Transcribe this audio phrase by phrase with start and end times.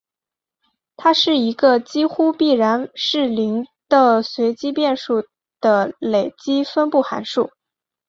[0.97, 5.27] 它是一个几乎必然是零的随机变数
[5.59, 7.51] 的累积分布函数。